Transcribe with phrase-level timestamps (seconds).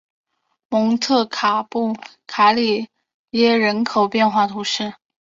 [0.67, 1.95] 蒙特卡布
[2.55, 2.89] 里
[3.29, 4.95] 耶人口变化图示